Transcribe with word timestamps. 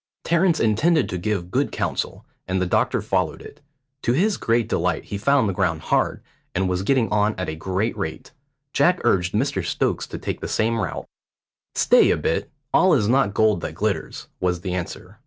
Terence 0.23 0.59
intended 0.59 1.07
to 1.09 1.19
give 1.19 1.51
good 1.51 1.71
counsel, 1.71 2.25
and 2.47 2.59
the 2.59 2.65
doctor 2.65 3.03
followed 3.03 3.39
it. 3.39 3.61
To 4.01 4.13
his 4.13 4.35
great 4.37 4.67
delight 4.67 5.03
he 5.03 5.17
found 5.19 5.47
the 5.47 5.53
ground 5.53 5.81
hard, 5.81 6.23
and 6.55 6.67
was 6.67 6.81
getting 6.81 7.07
on 7.09 7.35
at 7.37 7.47
a 7.47 7.53
great 7.55 7.95
rate. 7.95 8.31
Jack 8.73 8.99
urged 9.03 9.35
Mr 9.35 9.63
Stokes 9.63 10.07
to 10.07 10.17
take 10.17 10.41
the 10.41 10.47
same 10.47 10.79
route. 10.79 11.05
"Stay 11.75 12.09
a 12.09 12.17
bit; 12.17 12.49
all 12.73 12.95
is 12.95 13.07
not 13.07 13.35
gold 13.35 13.61
that 13.61 13.75
glitters," 13.75 14.27
was 14.39 14.61
the 14.61 14.73
answer. 14.73 15.19